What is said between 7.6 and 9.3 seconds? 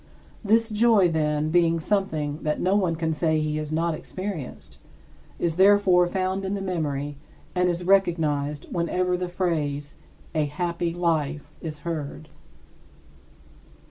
it is recognized whenever the